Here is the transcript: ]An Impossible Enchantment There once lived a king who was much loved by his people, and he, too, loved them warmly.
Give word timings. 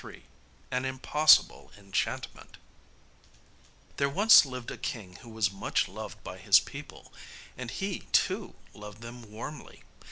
]An 0.71 0.83
Impossible 0.83 1.71
Enchantment 1.77 2.57
There 3.97 4.09
once 4.09 4.45
lived 4.47 4.71
a 4.71 4.77
king 4.79 5.17
who 5.17 5.29
was 5.29 5.51
much 5.51 5.87
loved 5.87 6.23
by 6.23 6.39
his 6.39 6.59
people, 6.59 7.13
and 7.55 7.69
he, 7.69 7.99
too, 8.11 8.55
loved 8.73 9.01
them 9.01 9.29
warmly. 9.29 9.83